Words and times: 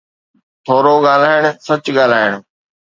ٿورو 0.65 0.95
ڳالهائڻ، 1.05 1.43
سچ 1.67 1.83
ڳالهائڻ. 1.97 2.31